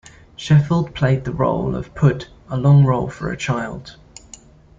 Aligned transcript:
Sheffield 0.35 0.95
played 0.95 1.25
the 1.25 1.31
role 1.31 1.75
of 1.75 1.93
Pud, 1.93 2.25
a 2.49 2.57
long 2.57 2.85
role 2.85 3.07
for 3.07 3.31
a 3.31 3.37
child. 3.37 3.97